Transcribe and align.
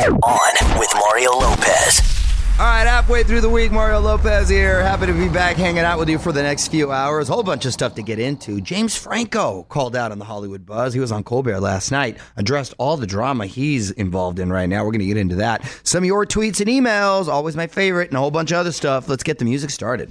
On 0.00 0.78
with 0.78 0.88
Mario 0.94 1.30
Lopez. 1.32 2.00
All 2.58 2.64
right, 2.64 2.86
halfway 2.86 3.22
through 3.22 3.42
the 3.42 3.50
week, 3.50 3.70
Mario 3.70 4.00
Lopez 4.00 4.48
here. 4.48 4.82
Happy 4.82 5.04
to 5.04 5.12
be 5.12 5.28
back 5.28 5.56
hanging 5.56 5.84
out 5.84 5.98
with 5.98 6.08
you 6.08 6.18
for 6.18 6.32
the 6.32 6.42
next 6.42 6.68
few 6.68 6.90
hours. 6.90 7.28
A 7.28 7.34
Whole 7.34 7.42
bunch 7.42 7.66
of 7.66 7.74
stuff 7.74 7.96
to 7.96 8.02
get 8.02 8.18
into. 8.18 8.62
James 8.62 8.96
Franco 8.96 9.64
called 9.64 9.94
out 9.94 10.10
on 10.10 10.18
the 10.18 10.24
Hollywood 10.24 10.64
Buzz. 10.64 10.94
He 10.94 11.00
was 11.00 11.12
on 11.12 11.22
Colbert 11.22 11.60
last 11.60 11.90
night, 11.90 12.16
addressed 12.36 12.72
all 12.78 12.96
the 12.96 13.06
drama 13.06 13.44
he's 13.44 13.90
involved 13.90 14.38
in 14.38 14.50
right 14.50 14.70
now. 14.70 14.84
We're 14.84 14.92
going 14.92 15.00
to 15.00 15.06
get 15.06 15.18
into 15.18 15.36
that. 15.36 15.70
Some 15.82 16.02
of 16.02 16.06
your 16.06 16.24
tweets 16.24 16.60
and 16.60 16.70
emails, 16.70 17.28
always 17.28 17.54
my 17.54 17.66
favorite, 17.66 18.08
and 18.08 18.16
a 18.16 18.20
whole 18.20 18.30
bunch 18.30 18.52
of 18.52 18.56
other 18.56 18.72
stuff. 18.72 19.06
Let's 19.06 19.22
get 19.22 19.38
the 19.38 19.44
music 19.44 19.68
started. 19.68 20.10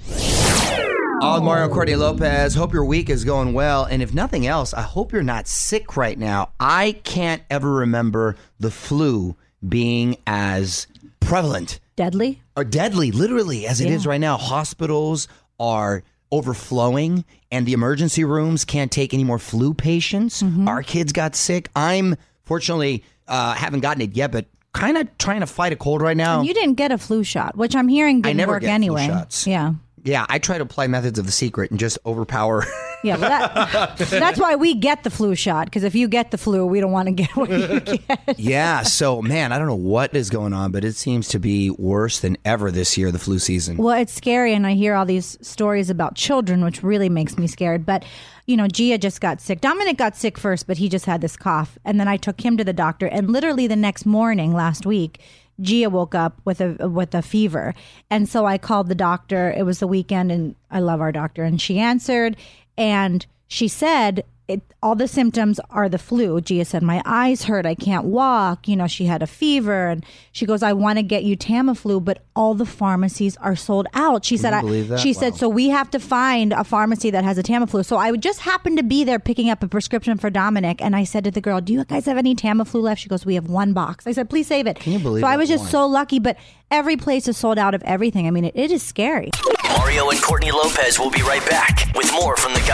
All 1.20 1.40
Mario 1.40 1.68
Courtney 1.68 1.96
Lopez. 1.96 2.54
Hope 2.54 2.72
your 2.72 2.84
week 2.84 3.10
is 3.10 3.24
going 3.24 3.54
well. 3.54 3.86
And 3.86 4.02
if 4.02 4.14
nothing 4.14 4.46
else, 4.46 4.72
I 4.72 4.82
hope 4.82 5.12
you're 5.12 5.24
not 5.24 5.48
sick 5.48 5.96
right 5.96 6.16
now. 6.16 6.52
I 6.60 6.92
can't 7.02 7.42
ever 7.50 7.70
remember 7.72 8.36
the 8.60 8.70
flu 8.70 9.36
being 9.66 10.16
as 10.26 10.86
prevalent 11.20 11.80
Deadly? 11.96 12.40
or 12.56 12.64
deadly, 12.64 13.12
literally, 13.12 13.66
as 13.66 13.80
it 13.80 13.90
is 13.90 14.04
Yeah. 14.04 14.10
right 14.10 14.20
now. 14.20 14.36
Hospitals 14.36 15.28
are 15.58 16.02
overflowing 16.32 17.24
and 17.52 17.66
the 17.66 17.72
emergency 17.72 18.24
rooms 18.24 18.64
can't 18.64 18.90
take 18.90 19.12
any 19.12 19.24
more 19.24 19.38
flu 19.38 19.74
patients. 19.74 20.42
Mm-hmm. 20.42 20.68
Our 20.68 20.82
kids 20.82 21.12
got 21.12 21.34
sick. 21.36 21.68
I'm 21.76 22.16
fortunately 22.44 23.04
uh, 23.28 23.54
haven't 23.54 23.80
gotten 23.80 24.02
it 24.02 24.16
yet, 24.16 24.32
but 24.32 24.46
kind 24.72 24.96
of 24.96 25.06
trying 25.18 25.40
to 25.40 25.46
fight 25.46 25.72
a 25.72 25.76
cold 25.76 26.00
right 26.00 26.16
now. 26.16 26.42
You 26.42 26.54
didn't 26.54 26.74
get 26.74 26.92
a 26.92 26.98
flu 26.98 27.22
shot, 27.24 27.56
which 27.56 27.74
I'm 27.76 27.88
hearing 27.88 28.22
didn't 28.22 28.36
never 28.36 28.52
work 28.52 28.62
get 28.62 28.68
flu 28.68 28.74
anyway. 28.74 29.06
shots. 29.06 29.46
Yeah. 29.46 29.74
Yeah, 30.04 30.26
I 30.28 30.38
try 30.38 30.58
to 30.58 30.62
apply 30.62 30.86
methods 30.86 31.18
of 31.18 31.26
the 31.26 31.32
secret 31.32 31.70
and 31.70 31.80
just 31.80 31.98
overpower. 32.06 32.64
Yeah, 33.02 33.16
but 33.16 33.96
that, 33.96 33.98
that's 34.10 34.38
why 34.38 34.56
we 34.56 34.74
get 34.74 35.04
the 35.04 35.10
flu 35.10 35.34
shot 35.34 35.64
because 35.64 35.84
if 35.84 35.94
you 35.94 36.06
get 36.06 36.32
the 36.32 36.36
flu, 36.36 36.66
we 36.66 36.80
don't 36.80 36.92
want 36.92 37.06
to 37.06 37.12
get 37.12 37.34
what 37.34 37.48
you 37.48 37.80
get. 37.96 38.38
yeah, 38.38 38.82
so 38.98 39.22
man, 39.22 39.52
I 39.52 39.58
don't 39.58 39.68
know 39.68 39.74
what 39.74 40.14
is 40.14 40.28
going 40.28 40.52
on, 40.52 40.70
but 40.70 40.84
it 40.84 40.94
seems 40.96 41.28
to 41.28 41.38
be 41.38 41.70
worse 41.70 42.20
than 42.20 42.36
ever 42.44 42.70
this 42.70 42.98
year, 42.98 43.10
the 43.10 43.18
flu 43.18 43.38
season. 43.38 43.78
Well, 43.78 43.98
it's 43.98 44.12
scary, 44.12 44.52
and 44.52 44.66
I 44.66 44.74
hear 44.74 44.94
all 44.94 45.06
these 45.06 45.38
stories 45.40 45.88
about 45.88 46.14
children, 46.14 46.62
which 46.62 46.82
really 46.82 47.08
makes 47.08 47.38
me 47.38 47.46
scared. 47.46 47.86
But 47.86 48.04
you 48.44 48.54
know, 48.58 48.68
Gia 48.68 48.98
just 48.98 49.22
got 49.22 49.40
sick. 49.40 49.62
Dominic 49.62 49.96
got 49.96 50.14
sick 50.14 50.36
first, 50.36 50.66
but 50.66 50.76
he 50.76 50.90
just 50.90 51.06
had 51.06 51.22
this 51.22 51.38
cough, 51.38 51.78
and 51.86 51.98
then 51.98 52.06
I 52.06 52.18
took 52.18 52.44
him 52.44 52.58
to 52.58 52.64
the 52.64 52.74
doctor. 52.74 53.06
And 53.06 53.30
literally 53.30 53.66
the 53.66 53.76
next 53.76 54.04
morning, 54.04 54.52
last 54.52 54.84
week, 54.84 55.22
Gia 55.60 55.90
woke 55.90 56.14
up 56.14 56.40
with 56.44 56.60
a 56.60 56.88
with 56.88 57.14
a 57.14 57.22
fever, 57.22 57.74
and 58.08 58.28
so 58.28 58.46
I 58.46 58.58
called 58.58 58.88
the 58.88 58.94
doctor. 58.94 59.52
It 59.56 59.64
was 59.64 59.78
the 59.80 59.86
weekend, 59.86 60.32
and 60.32 60.54
I 60.70 60.80
love 60.80 61.00
our 61.00 61.12
doctor, 61.12 61.44
and 61.44 61.60
she 61.60 61.78
answered, 61.78 62.36
and 62.76 63.26
she 63.46 63.68
said. 63.68 64.24
It, 64.50 64.62
all 64.82 64.96
the 64.96 65.06
symptoms 65.06 65.60
are 65.70 65.88
the 65.88 65.98
flu. 65.98 66.40
Gia 66.40 66.64
said, 66.64 66.82
My 66.82 67.00
eyes 67.04 67.44
hurt. 67.44 67.66
I 67.66 67.76
can't 67.76 68.06
walk. 68.06 68.66
You 68.66 68.74
know, 68.74 68.88
she 68.88 69.04
had 69.06 69.22
a 69.22 69.26
fever. 69.26 69.88
And 69.88 70.04
she 70.32 70.44
goes, 70.44 70.62
I 70.62 70.72
want 70.72 70.98
to 70.98 71.04
get 71.04 71.22
you 71.22 71.36
Tamiflu, 71.36 72.04
but 72.04 72.24
all 72.34 72.54
the 72.54 72.66
pharmacies 72.66 73.36
are 73.36 73.54
sold 73.54 73.86
out. 73.94 74.24
She 74.24 74.36
said, 74.36 74.52
I, 74.52 74.60
believe 74.62 74.88
that? 74.88 74.98
She 74.98 75.12
said, 75.12 75.36
So 75.36 75.48
we 75.48 75.68
have 75.68 75.88
to 75.90 76.00
find 76.00 76.52
a 76.52 76.64
pharmacy 76.64 77.10
that 77.10 77.22
has 77.22 77.38
a 77.38 77.42
Tamiflu. 77.44 77.84
So 77.84 77.96
I 77.96 78.10
would 78.10 78.22
just 78.22 78.40
happen 78.40 78.74
to 78.76 78.82
be 78.82 79.04
there 79.04 79.20
picking 79.20 79.50
up 79.50 79.62
a 79.62 79.68
prescription 79.68 80.18
for 80.18 80.30
Dominic. 80.30 80.82
And 80.82 80.96
I 80.96 81.04
said 81.04 81.22
to 81.24 81.30
the 81.30 81.40
girl, 81.40 81.60
Do 81.60 81.72
you 81.72 81.84
guys 81.84 82.06
have 82.06 82.18
any 82.18 82.34
Tamiflu 82.34 82.82
left? 82.82 83.00
She 83.00 83.08
goes, 83.08 83.24
We 83.24 83.36
have 83.36 83.48
one 83.48 83.72
box. 83.72 84.06
I 84.06 84.12
said, 84.12 84.28
Please 84.28 84.48
save 84.48 84.66
it. 84.66 84.80
Can 84.80 84.92
you 84.94 84.98
believe 84.98 85.22
So 85.22 85.28
I 85.28 85.36
was 85.36 85.48
just 85.48 85.62
one? 85.64 85.70
so 85.70 85.86
lucky. 85.86 86.18
But 86.18 86.36
every 86.72 86.96
place 86.96 87.28
is 87.28 87.36
sold 87.36 87.58
out 87.58 87.74
of 87.74 87.82
everything. 87.84 88.26
I 88.26 88.30
mean, 88.32 88.46
it, 88.46 88.56
it 88.56 88.72
is 88.72 88.82
scary. 88.82 89.30
Mario 89.78 90.10
and 90.10 90.20
Courtney 90.20 90.50
Lopez 90.50 90.98
will 90.98 91.10
be 91.10 91.22
right 91.22 91.44
back 91.48 91.86
with 91.94 92.09
more 92.09 92.09
from 92.09 92.09
the 92.09 92.09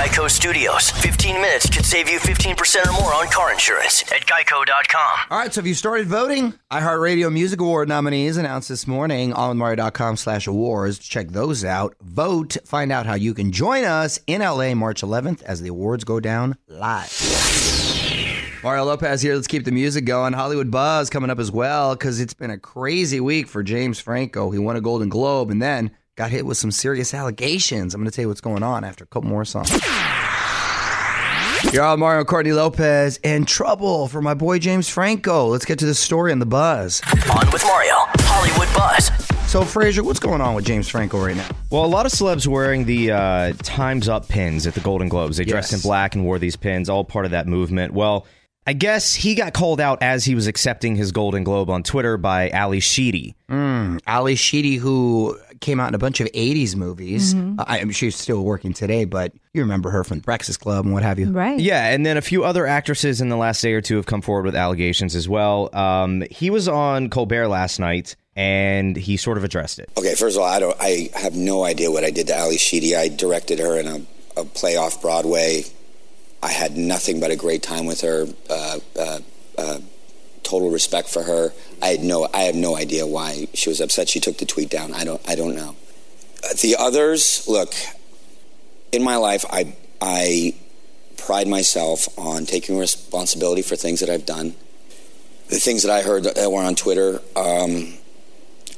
Geico 0.06 0.30
Studios. 0.30 0.90
15 0.90 1.34
minutes 1.34 1.68
could 1.68 1.84
save 1.84 2.08
you 2.08 2.20
15% 2.20 2.86
or 2.86 2.92
more 2.92 3.12
on 3.12 3.26
car 3.26 3.52
insurance 3.52 4.04
at 4.12 4.24
geico.com. 4.24 5.18
All 5.30 5.38
right, 5.38 5.52
so 5.52 5.60
have 5.60 5.66
you 5.66 5.74
started 5.74 6.06
voting? 6.06 6.54
iHeartRadio 6.70 7.32
Music 7.32 7.60
Award 7.60 7.88
nominees 7.88 8.36
announced 8.36 8.68
this 8.68 8.86
morning 8.86 9.32
on 9.32 9.58
Mario.com 9.58 10.16
slash 10.16 10.46
awards. 10.46 11.00
Check 11.00 11.30
those 11.30 11.64
out. 11.64 11.96
Vote. 12.00 12.56
Find 12.64 12.92
out 12.92 13.06
how 13.06 13.14
you 13.14 13.34
can 13.34 13.50
join 13.50 13.82
us 13.82 14.20
in 14.28 14.42
LA 14.42 14.76
March 14.76 15.02
11th 15.02 15.42
as 15.42 15.60
the 15.60 15.70
awards 15.70 16.04
go 16.04 16.20
down 16.20 16.56
live. 16.68 17.12
Mario 18.62 18.84
Lopez 18.84 19.22
here. 19.22 19.34
Let's 19.34 19.48
keep 19.48 19.64
the 19.64 19.72
music 19.72 20.04
going. 20.04 20.34
Hollywood 20.34 20.70
Buzz 20.70 21.10
coming 21.10 21.30
up 21.30 21.40
as 21.40 21.50
well 21.50 21.96
because 21.96 22.20
it's 22.20 22.34
been 22.34 22.52
a 22.52 22.58
crazy 22.58 23.18
week 23.18 23.48
for 23.48 23.64
James 23.64 23.98
Franco. 23.98 24.52
He 24.52 24.60
won 24.60 24.76
a 24.76 24.80
Golden 24.80 25.08
Globe 25.08 25.50
and 25.50 25.60
then 25.60 25.90
got 26.16 26.30
hit 26.30 26.46
with 26.46 26.56
some 26.56 26.70
serious 26.70 27.12
allegations. 27.14 27.94
I'm 27.94 28.00
going 28.00 28.10
to 28.10 28.14
tell 28.14 28.22
you 28.24 28.28
what's 28.28 28.40
going 28.40 28.62
on 28.62 28.84
after 28.84 29.04
a 29.04 29.06
couple 29.06 29.28
more 29.28 29.44
songs. 29.44 29.70
You're 31.72 31.82
all 31.82 31.96
Mario 31.96 32.24
Courtney 32.24 32.52
Lopez 32.52 33.18
in 33.22 33.44
trouble 33.44 34.08
for 34.08 34.22
my 34.22 34.34
boy 34.34 34.58
James 34.58 34.88
Franco. 34.88 35.46
Let's 35.48 35.64
get 35.64 35.78
to 35.80 35.86
the 35.86 35.94
story 35.94 36.32
on 36.32 36.38
the 36.38 36.46
buzz. 36.46 37.02
On 37.30 37.50
with 37.52 37.62
Mario, 37.64 37.94
Hollywood 38.20 38.68
Buzz. 38.74 39.10
So, 39.50 39.64
Frazier, 39.64 40.02
what's 40.02 40.20
going 40.20 40.40
on 40.40 40.54
with 40.54 40.64
James 40.64 40.88
Franco 40.88 41.22
right 41.24 41.36
now? 41.36 41.48
Well, 41.70 41.84
a 41.84 41.86
lot 41.86 42.06
of 42.06 42.12
celebs 42.12 42.46
wearing 42.46 42.84
the 42.84 43.10
uh, 43.12 43.52
Time's 43.62 44.08
Up 44.08 44.28
pins 44.28 44.66
at 44.66 44.74
the 44.74 44.80
Golden 44.80 45.08
Globes. 45.08 45.36
They 45.36 45.44
dressed 45.44 45.72
Yes. 45.72 45.84
in 45.84 45.88
black 45.88 46.14
and 46.14 46.24
wore 46.24 46.38
these 46.38 46.56
pins, 46.56 46.88
all 46.88 47.04
part 47.04 47.24
of 47.24 47.30
that 47.32 47.46
movement. 47.46 47.92
Well, 47.92 48.26
I 48.66 48.72
guess 48.72 49.14
he 49.14 49.34
got 49.34 49.52
called 49.52 49.80
out 49.80 50.02
as 50.02 50.24
he 50.24 50.34
was 50.34 50.46
accepting 50.46 50.96
his 50.96 51.12
Golden 51.12 51.44
Globe 51.44 51.70
on 51.70 51.82
Twitter 51.82 52.16
by 52.16 52.48
Ally 52.50 52.78
Sheedy. 52.80 53.34
Ally 53.48 54.34
Sheedy, 54.34 54.76
who 54.76 55.38
came 55.66 55.80
out 55.80 55.88
in 55.88 55.94
a 55.94 55.98
bunch 55.98 56.20
of 56.20 56.28
80s 56.28 56.76
movies. 56.76 57.34
Uh, 57.34 57.64
I, 57.66 57.80
I'm 57.80 57.90
sure 57.90 58.08
she's 58.08 58.16
still 58.16 58.44
working 58.44 58.72
today, 58.72 59.04
but 59.04 59.32
you 59.52 59.62
remember 59.62 59.90
her 59.90 60.04
from 60.04 60.20
Breakfast 60.20 60.60
Club 60.60 60.84
and 60.84 60.94
what 60.94 61.02
have 61.02 61.18
you. 61.18 61.32
Right. 61.32 61.58
Yeah, 61.58 61.88
and 61.88 62.06
then 62.06 62.16
a 62.16 62.22
few 62.22 62.44
other 62.44 62.68
actresses 62.68 63.20
in 63.20 63.30
the 63.30 63.36
last 63.36 63.60
day 63.62 63.72
or 63.72 63.80
two 63.80 63.96
have 63.96 64.06
come 64.06 64.22
forward 64.22 64.44
with 64.44 64.54
allegations 64.54 65.16
as 65.16 65.28
well. 65.28 65.68
Um, 65.74 66.22
he 66.30 66.50
was 66.50 66.68
on 66.68 67.10
Colbert 67.10 67.48
last 67.48 67.80
night, 67.80 68.14
and 68.36 68.96
he 68.96 69.16
sort 69.16 69.38
of 69.38 69.44
addressed 69.44 69.80
it. 69.80 69.90
Okay, 69.98 70.14
first 70.14 70.36
of 70.36 70.42
all, 70.42 70.48
I 70.48 70.60
don't. 70.60 70.76
I 70.78 71.10
have 71.14 71.34
no 71.34 71.64
idea 71.64 71.90
what 71.90 72.04
I 72.04 72.10
did 72.10 72.28
to 72.28 72.36
Ally 72.36 72.56
Sheedy. 72.56 72.94
I 72.94 73.08
directed 73.08 73.58
her 73.58 73.76
in 73.76 73.88
a, 73.88 74.40
a 74.40 74.44
play 74.44 74.76
off 74.76 75.02
Broadway. 75.02 75.64
I 76.44 76.52
had 76.52 76.76
nothing 76.76 77.18
but 77.18 77.32
a 77.32 77.36
great 77.36 77.64
time 77.64 77.86
with 77.86 78.02
her. 78.02 78.26
Uh, 78.48 78.78
uh, 78.96 79.18
uh, 79.58 79.78
total 80.46 80.70
respect 80.70 81.08
for 81.08 81.24
her. 81.24 81.52
I 81.82 81.88
had 81.88 82.00
no. 82.02 82.28
I 82.32 82.42
have 82.42 82.54
no 82.54 82.76
idea 82.76 83.06
why 83.06 83.48
she 83.52 83.68
was 83.68 83.80
upset. 83.80 84.08
She 84.08 84.20
took 84.20 84.38
the 84.38 84.46
tweet 84.46 84.70
down. 84.70 84.94
I 84.94 85.04
don't. 85.04 85.20
I 85.28 85.34
don't 85.34 85.54
know. 85.54 85.76
Uh, 86.44 86.54
the 86.62 86.76
others, 86.78 87.46
look. 87.48 87.74
In 88.92 89.02
my 89.02 89.16
life, 89.16 89.44
I 89.50 89.74
I 90.00 90.54
pride 91.16 91.48
myself 91.48 92.08
on 92.18 92.46
taking 92.46 92.78
responsibility 92.78 93.62
for 93.62 93.76
things 93.76 94.00
that 94.00 94.08
I've 94.08 94.24
done. 94.24 94.54
The 95.48 95.58
things 95.58 95.82
that 95.82 95.92
I 95.92 96.02
heard 96.02 96.24
that 96.24 96.50
were 96.50 96.62
on 96.62 96.74
Twitter 96.74 97.20
um, 97.34 97.94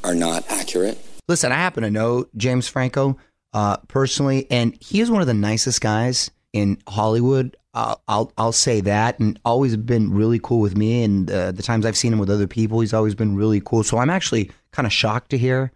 are 0.02 0.14
not 0.14 0.44
accurate. 0.48 0.98
Listen, 1.28 1.52
I 1.52 1.56
happen 1.56 1.82
to 1.82 1.90
know 1.90 2.26
James 2.36 2.68
Franco 2.68 3.18
uh, 3.52 3.76
personally, 3.88 4.46
and 4.50 4.76
he 4.80 5.00
is 5.00 5.10
one 5.10 5.20
of 5.20 5.26
the 5.26 5.34
nicest 5.34 5.80
guys 5.80 6.30
in 6.52 6.78
Hollywood. 6.88 7.56
I'll, 7.78 8.02
I'll 8.08 8.32
I'll 8.38 8.52
say 8.52 8.80
that, 8.82 9.18
and 9.20 9.38
always 9.44 9.76
been 9.76 10.12
really 10.12 10.40
cool 10.42 10.60
with 10.60 10.76
me. 10.76 11.04
And 11.04 11.30
uh, 11.30 11.52
the 11.52 11.62
times 11.62 11.86
I've 11.86 11.96
seen 11.96 12.12
him 12.12 12.18
with 12.18 12.30
other 12.30 12.46
people, 12.48 12.80
he's 12.80 12.92
always 12.94 13.14
been 13.14 13.36
really 13.36 13.60
cool. 13.64 13.84
So 13.84 13.98
I'm 13.98 14.10
actually 14.10 14.50
kind 14.72 14.86
of 14.86 14.92
shocked 14.92 15.30
to 15.30 15.38
hear 15.38 15.70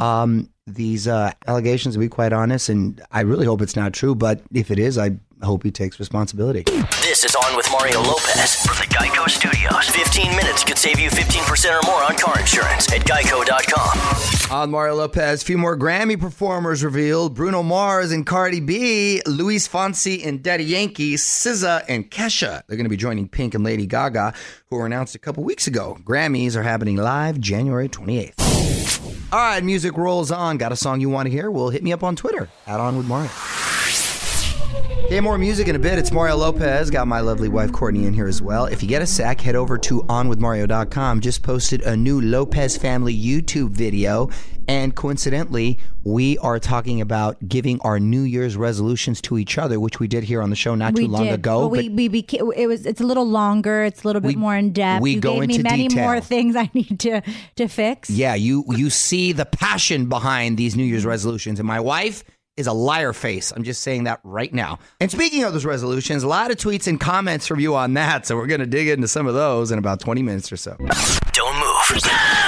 um, 0.00 0.48
these 0.66 1.06
uh, 1.06 1.32
allegations. 1.46 1.94
To 1.94 2.00
be 2.00 2.08
quite 2.08 2.32
honest, 2.32 2.68
and 2.70 3.00
I 3.10 3.20
really 3.20 3.46
hope 3.46 3.60
it's 3.60 3.76
not 3.76 3.92
true. 3.92 4.14
But 4.14 4.40
if 4.54 4.70
it 4.70 4.78
is, 4.78 4.96
I 4.96 5.18
hope 5.46 5.62
he 5.62 5.70
takes 5.70 5.98
responsibility. 5.98 6.62
This 7.02 7.24
is 7.24 7.34
On 7.34 7.56
with 7.56 7.68
Mario 7.70 8.00
Lopez 8.00 8.56
from 8.64 8.76
the 8.76 8.94
Geico 8.94 9.28
Studios. 9.28 9.88
15 9.88 10.36
minutes 10.36 10.64
could 10.64 10.78
save 10.78 10.98
you 10.98 11.10
15% 11.10 11.82
or 11.82 11.86
more 11.86 12.02
on 12.02 12.16
car 12.16 12.38
insurance 12.38 12.90
at 12.92 13.00
geico.com. 13.02 14.52
On 14.56 14.70
Mario 14.70 14.96
Lopez, 14.96 15.42
a 15.42 15.44
few 15.44 15.56
more 15.58 15.76
Grammy 15.78 16.18
performers 16.20 16.84
revealed: 16.84 17.34
Bruno 17.34 17.62
Mars 17.62 18.12
and 18.12 18.26
Cardi 18.26 18.60
B, 18.60 19.22
Luis 19.26 19.66
Fonsi 19.66 20.24
and 20.26 20.42
Daddy 20.42 20.64
Yankee, 20.64 21.14
SZA 21.14 21.84
and 21.88 22.10
Kesha. 22.10 22.62
They're 22.66 22.76
going 22.76 22.84
to 22.84 22.90
be 22.90 22.96
joining 22.96 23.28
Pink 23.28 23.54
and 23.54 23.64
Lady 23.64 23.86
Gaga, 23.86 24.34
who 24.66 24.76
were 24.76 24.86
announced 24.86 25.14
a 25.14 25.18
couple 25.18 25.42
weeks 25.42 25.66
ago. 25.66 25.96
Grammys 26.04 26.54
are 26.56 26.62
happening 26.62 26.96
live 26.96 27.40
January 27.40 27.88
28th. 27.88 29.32
All 29.32 29.38
right, 29.38 29.64
music 29.64 29.96
rolls 29.96 30.30
on. 30.30 30.58
Got 30.58 30.72
a 30.72 30.76
song 30.76 31.00
you 31.00 31.08
want 31.08 31.26
to 31.26 31.32
hear? 31.32 31.50
Well, 31.50 31.70
hit 31.70 31.82
me 31.82 31.92
up 31.92 32.02
on 32.02 32.16
Twitter. 32.16 32.50
Add 32.66 32.80
on 32.80 32.98
with 32.98 33.06
Mario. 33.06 33.30
Okay, 34.76 35.20
more 35.20 35.36
music 35.36 35.68
in 35.68 35.76
a 35.76 35.78
bit. 35.78 35.98
It's 35.98 36.10
Mario 36.10 36.36
Lopez. 36.36 36.90
Got 36.90 37.06
my 37.06 37.20
lovely 37.20 37.48
wife 37.48 37.70
Courtney 37.72 38.06
in 38.06 38.14
here 38.14 38.26
as 38.26 38.40
well. 38.40 38.64
If 38.64 38.82
you 38.82 38.88
get 38.88 39.02
a 39.02 39.06
sec, 39.06 39.40
head 39.40 39.54
over 39.54 39.76
to 39.78 40.02
onwithmario.com. 40.04 41.20
Just 41.20 41.42
posted 41.42 41.82
a 41.82 41.94
new 41.94 42.20
Lopez 42.20 42.76
family 42.78 43.14
YouTube 43.14 43.70
video. 43.70 44.30
And 44.68 44.94
coincidentally, 44.94 45.78
we 46.04 46.38
are 46.38 46.58
talking 46.58 47.00
about 47.02 47.36
giving 47.46 47.80
our 47.82 48.00
New 48.00 48.22
Year's 48.22 48.56
resolutions 48.56 49.20
to 49.22 49.36
each 49.36 49.58
other, 49.58 49.78
which 49.78 50.00
we 50.00 50.08
did 50.08 50.24
here 50.24 50.40
on 50.40 50.48
the 50.50 50.56
show 50.56 50.74
not 50.74 50.94
we 50.94 51.02
too 51.04 51.08
long 51.08 51.24
did. 51.24 51.34
ago. 51.34 51.62
But 51.68 51.70
we, 51.70 51.88
we 51.90 52.08
beca- 52.08 52.52
it 52.56 52.66
was 52.66 52.86
it's 52.86 53.00
a 53.00 53.04
little 53.04 53.28
longer. 53.28 53.82
It's 53.82 54.04
a 54.04 54.06
little 54.06 54.22
bit 54.22 54.28
We- 54.28 54.36
more 54.36 54.56
in 54.56 54.72
depth. 54.72 55.02
we 55.02 55.14
you 55.16 55.20
go 55.20 55.32
gave 55.40 55.48
me 55.48 55.54
into 55.56 55.64
many 55.68 55.88
detail. 55.88 56.04
more 56.04 56.20
things 56.20 56.56
I 56.56 56.70
need 56.72 56.98
to 57.00 57.20
to 57.56 57.68
fix. 57.68 58.08
Yeah, 58.08 58.34
you 58.36 58.64
you 58.70 58.88
see 58.88 59.32
the 59.32 59.44
passion 59.44 60.08
behind 60.08 60.56
these 60.56 60.76
New 60.76 60.84
Year's 60.84 61.04
resolutions, 61.04 61.58
and 61.60 61.66
my 61.66 61.80
wife 61.80 62.24
is 62.62 62.68
a 62.68 62.72
liar 62.72 63.12
face. 63.12 63.52
I'm 63.52 63.64
just 63.64 63.82
saying 63.82 64.04
that 64.04 64.20
right 64.22 64.52
now. 64.54 64.78
And 65.00 65.10
speaking 65.10 65.42
of 65.42 65.52
those 65.52 65.64
resolutions, 65.64 66.22
a 66.22 66.28
lot 66.28 66.50
of 66.50 66.56
tweets 66.56 66.86
and 66.86 66.98
comments 66.98 67.46
from 67.46 67.60
you 67.60 67.74
on 67.74 67.94
that, 67.94 68.24
so 68.24 68.36
we're 68.36 68.46
going 68.46 68.60
to 68.60 68.66
dig 68.66 68.88
into 68.88 69.08
some 69.08 69.26
of 69.26 69.34
those 69.34 69.72
in 69.72 69.78
about 69.78 70.00
20 70.00 70.22
minutes 70.22 70.52
or 70.52 70.56
so. 70.56 70.76
Don't 71.32 71.56
move. 71.58 71.72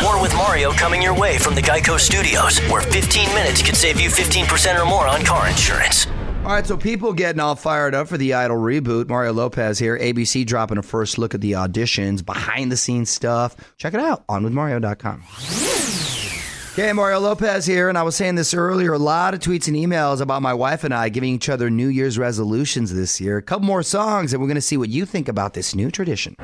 More 0.02 0.22
with 0.22 0.32
Mario 0.34 0.70
coming 0.72 1.02
your 1.02 1.18
way 1.18 1.36
from 1.38 1.54
the 1.54 1.60
Geico 1.60 1.98
Studios, 1.98 2.60
where 2.70 2.80
15 2.80 3.34
minutes 3.34 3.62
could 3.62 3.76
save 3.76 4.00
you 4.00 4.08
15% 4.08 4.80
or 4.80 4.86
more 4.86 5.08
on 5.08 5.24
car 5.24 5.48
insurance. 5.48 6.06
All 6.44 6.50
right, 6.52 6.66
so 6.66 6.76
people 6.76 7.12
getting 7.12 7.40
all 7.40 7.56
fired 7.56 7.94
up 7.94 8.06
for 8.06 8.18
the 8.18 8.34
Idol 8.34 8.58
reboot. 8.58 9.08
Mario 9.08 9.32
Lopez 9.32 9.78
here. 9.78 9.98
ABC 9.98 10.46
dropping 10.46 10.78
a 10.78 10.82
first 10.82 11.18
look 11.18 11.34
at 11.34 11.40
the 11.40 11.52
auditions, 11.52 12.24
behind 12.24 12.70
the 12.70 12.76
scenes 12.76 13.10
stuff. 13.10 13.56
Check 13.78 13.94
it 13.94 14.00
out 14.00 14.24
on 14.28 14.44
withmario.com. 14.44 16.03
Okay, 16.76 16.92
Mario 16.92 17.20
Lopez 17.20 17.66
here, 17.66 17.88
and 17.88 17.96
I 17.96 18.02
was 18.02 18.16
saying 18.16 18.34
this 18.34 18.52
earlier. 18.52 18.94
A 18.94 18.98
lot 18.98 19.32
of 19.32 19.38
tweets 19.38 19.68
and 19.68 19.76
emails 19.76 20.20
about 20.20 20.42
my 20.42 20.52
wife 20.52 20.82
and 20.82 20.92
I 20.92 21.08
giving 21.08 21.32
each 21.32 21.48
other 21.48 21.70
New 21.70 21.86
Year's 21.86 22.18
resolutions 22.18 22.92
this 22.92 23.20
year. 23.20 23.36
A 23.36 23.42
couple 23.42 23.64
more 23.64 23.84
songs, 23.84 24.32
and 24.32 24.42
we're 24.42 24.48
going 24.48 24.56
to 24.56 24.60
see 24.60 24.76
what 24.76 24.88
you 24.88 25.06
think 25.06 25.28
about 25.28 25.54
this 25.54 25.76
new 25.76 25.88
tradition. 25.92 26.34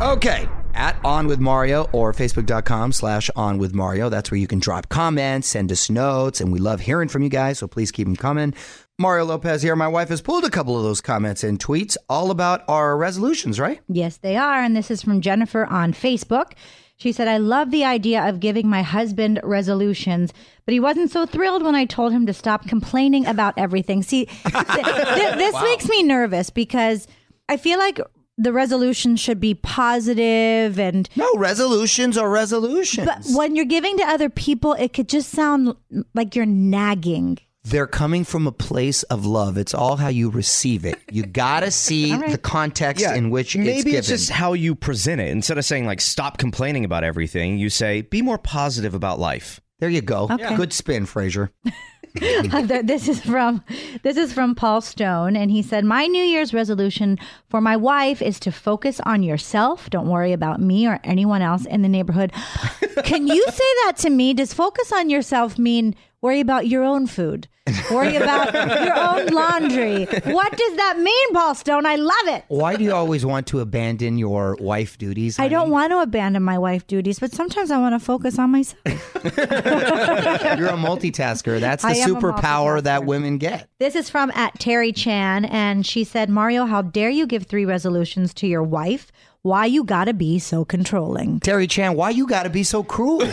Okay, 0.00 0.48
at 0.74 0.98
On 1.04 1.28
With 1.28 1.38
Mario 1.38 1.84
or 1.92 2.12
Facebook.com 2.12 2.90
slash 2.90 3.30
On 3.36 3.56
With 3.58 3.72
Mario. 3.72 4.08
That's 4.08 4.32
where 4.32 4.38
you 4.38 4.48
can 4.48 4.58
drop 4.58 4.88
comments, 4.88 5.46
send 5.46 5.70
us 5.70 5.88
notes, 5.88 6.40
and 6.40 6.50
we 6.50 6.58
love 6.58 6.80
hearing 6.80 7.08
from 7.08 7.22
you 7.22 7.28
guys, 7.28 7.60
so 7.60 7.68
please 7.68 7.92
keep 7.92 8.08
them 8.08 8.16
coming. 8.16 8.52
Mario 8.98 9.26
Lopez 9.26 9.62
here. 9.62 9.76
My 9.76 9.86
wife 9.86 10.08
has 10.08 10.20
pulled 10.20 10.44
a 10.44 10.50
couple 10.50 10.76
of 10.76 10.82
those 10.82 11.00
comments 11.00 11.44
and 11.44 11.60
tweets 11.60 11.96
all 12.08 12.32
about 12.32 12.64
our 12.66 12.96
resolutions, 12.96 13.60
right? 13.60 13.80
Yes, 13.86 14.16
they 14.16 14.36
are. 14.36 14.60
And 14.60 14.74
this 14.74 14.90
is 14.90 15.02
from 15.02 15.20
Jennifer 15.20 15.66
on 15.66 15.92
Facebook. 15.92 16.54
She 16.98 17.12
said, 17.12 17.28
I 17.28 17.36
love 17.38 17.70
the 17.70 17.84
idea 17.84 18.28
of 18.28 18.40
giving 18.40 18.68
my 18.68 18.82
husband 18.82 19.38
resolutions, 19.44 20.32
but 20.64 20.72
he 20.72 20.80
wasn't 20.80 21.12
so 21.12 21.26
thrilled 21.26 21.62
when 21.62 21.76
I 21.76 21.84
told 21.84 22.12
him 22.12 22.26
to 22.26 22.32
stop 22.34 22.66
complaining 22.66 23.24
about 23.24 23.54
everything. 23.56 24.02
See, 24.02 24.24
th- 24.26 24.66
th- 24.66 25.34
this 25.36 25.62
makes 25.62 25.88
me 25.88 26.02
nervous 26.02 26.50
because 26.50 27.06
I 27.48 27.56
feel 27.56 27.78
like 27.78 28.00
the 28.36 28.52
resolution 28.52 29.14
should 29.16 29.38
be 29.40 29.54
positive 29.54 30.78
and 30.78 31.08
No, 31.16 31.32
resolutions 31.36 32.16
are 32.18 32.28
resolutions. 32.30 33.06
but 33.06 33.24
when 33.36 33.54
you're 33.56 33.64
giving 33.64 33.96
to 33.98 34.04
other 34.04 34.28
people 34.28 34.74
it 34.74 34.92
could 34.92 35.08
just 35.08 35.30
sound 35.30 35.74
like 36.14 36.36
you're 36.36 36.46
nagging 36.46 37.38
They're 37.70 37.86
coming 37.86 38.24
from 38.24 38.46
a 38.46 38.52
place 38.52 39.02
of 39.04 39.26
love. 39.26 39.56
It's 39.58 39.74
all 39.74 39.96
how 39.96 40.08
you 40.08 40.30
receive 40.30 40.84
it. 40.84 40.98
You 41.10 41.24
got 41.24 41.60
to 41.60 41.70
see 41.70 42.14
right. 42.14 42.30
the 42.30 42.38
context 42.38 43.04
in 43.04 43.30
which 43.30 43.56
maybe 43.56 43.70
it's 43.70 43.84
given. 43.84 43.98
it's 43.98 44.08
just 44.08 44.30
how 44.30 44.52
you 44.52 44.74
present 44.74 45.20
it. 45.20 45.28
Instead 45.28 45.58
of 45.58 45.64
saying 45.64 45.86
like 45.86 46.00
"stop 46.00 46.38
complaining 46.38 46.84
about 46.84 47.04
everything," 47.04 47.58
you 47.58 47.70
say 47.70 48.02
"be 48.02 48.22
more 48.22 48.38
positive 48.38 48.94
about 48.94 49.18
life." 49.18 49.60
there 49.80 49.88
you 49.88 50.02
go. 50.02 50.28
Okay. 50.30 50.56
Good 50.56 50.72
spin, 50.72 51.06
Fraser. 51.06 51.52
this 52.14 53.06
is 53.06 53.20
from 53.20 53.62
this 54.02 54.16
is 54.16 54.32
from 54.32 54.54
Paul 54.54 54.80
Stone 54.80 55.36
and 55.36 55.50
he 55.50 55.62
said 55.62 55.84
my 55.84 56.06
new 56.06 56.24
year's 56.24 56.54
resolution 56.54 57.18
for 57.48 57.60
my 57.60 57.76
wife 57.76 58.22
is 58.22 58.40
to 58.40 58.50
focus 58.50 58.98
on 59.00 59.22
yourself 59.22 59.90
don't 59.90 60.08
worry 60.08 60.32
about 60.32 60.58
me 60.60 60.88
or 60.88 60.98
anyone 61.04 61.42
else 61.42 61.66
in 61.66 61.82
the 61.82 61.88
neighborhood 61.88 62.32
can 63.04 63.26
you 63.26 63.44
say 63.44 63.70
that 63.84 63.92
to 63.98 64.10
me 64.10 64.32
does 64.32 64.54
focus 64.54 64.90
on 64.90 65.10
yourself 65.10 65.58
mean 65.58 65.94
worry 66.20 66.40
about 66.40 66.66
your 66.66 66.82
own 66.82 67.06
food 67.06 67.48
worry 67.90 68.16
about 68.16 68.52
your 68.84 68.98
own 68.98 69.26
laundry 69.26 70.04
what 70.04 70.56
does 70.56 70.76
that 70.76 70.98
mean 70.98 71.34
Paul 71.34 71.54
Stone 71.54 71.86
I 71.86 71.96
love 71.96 72.26
it 72.26 72.44
Why 72.48 72.76
do 72.76 72.84
you 72.84 72.92
always 72.92 73.24
want 73.26 73.46
to 73.48 73.60
abandon 73.60 74.18
your 74.18 74.56
wife 74.60 74.96
duties? 74.98 75.38
I 75.38 75.48
don't 75.48 75.70
want 75.70 75.92
to 75.92 75.98
abandon 75.98 76.42
my 76.42 76.58
wife 76.58 76.86
duties 76.86 77.18
but 77.18 77.32
sometimes 77.32 77.70
I 77.70 77.78
want 77.78 77.94
to 77.94 78.04
focus 78.04 78.38
on 78.38 78.50
myself 78.50 78.78
You're 79.24 80.68
a 80.68 80.76
multitasker. 80.76 81.60
That's 81.60 81.82
the 81.82 81.88
I 81.88 81.92
am 81.92 82.16
a 82.16 82.20
superpower 82.20 82.82
that 82.82 83.04
women 83.04 83.38
get. 83.38 83.68
This 83.78 83.94
is 83.94 84.08
from 84.10 84.30
at 84.32 84.58
Terry 84.58 84.92
Chan, 84.92 85.44
and 85.46 85.86
she 85.86 86.04
said, 86.04 86.28
Mario, 86.28 86.66
how 86.66 86.82
dare 86.82 87.10
you 87.10 87.26
give 87.26 87.46
three 87.46 87.64
resolutions 87.64 88.32
to 88.34 88.46
your 88.46 88.62
wife? 88.62 89.10
Why 89.48 89.64
you 89.64 89.82
gotta 89.82 90.12
be 90.12 90.38
so 90.40 90.66
controlling? 90.66 91.40
Terry 91.40 91.66
Chan, 91.66 91.96
why 91.96 92.10
you 92.10 92.26
got 92.26 92.42
to 92.42 92.50
be 92.50 92.62
so 92.62 92.82
cruel? 92.82 93.16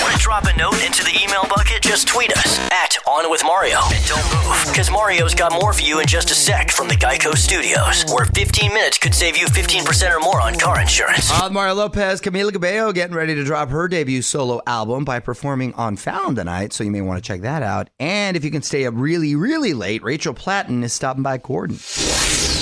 Want 0.00 0.12
to 0.14 0.18
drop 0.20 0.44
a 0.44 0.56
note 0.56 0.80
into 0.86 1.02
the 1.02 1.18
email 1.20 1.42
bucket? 1.48 1.82
Just 1.82 2.06
tweet 2.06 2.30
us 2.36 2.56
at 2.70 2.96
On 3.04 3.28
With 3.32 3.42
Mario. 3.42 3.80
And 3.92 4.06
don't 4.06 4.22
move, 4.32 4.66
because 4.66 4.88
Mario's 4.88 5.34
got 5.34 5.50
more 5.60 5.72
for 5.72 5.82
you 5.82 5.98
in 5.98 6.06
just 6.06 6.30
a 6.30 6.36
sec 6.36 6.70
from 6.70 6.86
the 6.86 6.94
Geico 6.94 7.36
Studios, 7.36 8.04
where 8.12 8.26
15 8.26 8.72
minutes 8.72 8.96
could 8.96 9.12
save 9.12 9.36
you 9.36 9.46
15% 9.46 10.16
or 10.16 10.20
more 10.20 10.40
on 10.40 10.56
car 10.56 10.80
insurance. 10.80 11.32
Uh, 11.32 11.50
Mario 11.50 11.74
Lopez, 11.74 12.20
Camila 12.20 12.52
Cabello 12.52 12.92
getting 12.92 13.16
ready 13.16 13.34
to 13.34 13.42
drop 13.42 13.70
her 13.70 13.88
debut 13.88 14.22
solo 14.22 14.60
album 14.68 15.04
by 15.04 15.18
performing 15.18 15.74
on 15.74 15.96
Fallon 15.96 16.36
tonight, 16.36 16.72
so 16.72 16.84
you 16.84 16.92
may 16.92 17.00
want 17.00 17.20
to 17.20 17.26
check 17.26 17.40
that 17.40 17.64
out. 17.64 17.90
And 17.98 18.36
if 18.36 18.44
you 18.44 18.52
can 18.52 18.62
stay 18.62 18.86
up 18.86 18.94
really, 18.96 19.34
really 19.34 19.74
late, 19.74 20.04
Rachel 20.04 20.32
Platten 20.32 20.84
is 20.84 20.92
stopping 20.92 21.24
by 21.24 21.38
Corden. 21.38 22.59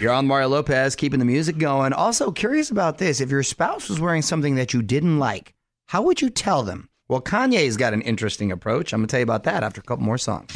You're 0.00 0.12
on 0.12 0.28
Mario 0.28 0.46
Lopez, 0.46 0.94
keeping 0.94 1.18
the 1.18 1.24
music 1.24 1.58
going. 1.58 1.92
Also, 1.92 2.30
curious 2.30 2.70
about 2.70 2.98
this. 2.98 3.20
If 3.20 3.32
your 3.32 3.42
spouse 3.42 3.88
was 3.88 3.98
wearing 3.98 4.22
something 4.22 4.54
that 4.54 4.72
you 4.72 4.80
didn't 4.80 5.18
like, 5.18 5.54
how 5.86 6.02
would 6.02 6.22
you 6.22 6.30
tell 6.30 6.62
them? 6.62 6.88
Well, 7.08 7.20
Kanye's 7.20 7.76
got 7.76 7.94
an 7.94 8.02
interesting 8.02 8.52
approach. 8.52 8.92
I'm 8.92 9.00
going 9.00 9.08
to 9.08 9.10
tell 9.10 9.18
you 9.18 9.24
about 9.24 9.42
that 9.44 9.64
after 9.64 9.80
a 9.80 9.84
couple 9.84 10.04
more 10.04 10.16
songs. 10.16 10.54